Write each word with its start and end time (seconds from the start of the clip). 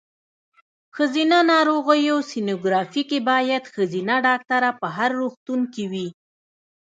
ښځېنه 0.95 1.39
ناروغیو 1.51 2.17
سینوګرافي 2.29 3.01
کې 3.09 3.19
باید 3.29 3.63
ښځېنه 3.73 4.15
ډاکټره 4.27 4.71
په 4.81 4.87
هر 4.97 5.09
روغتون 5.21 5.61
کې 5.73 5.85
وي. 5.91 6.07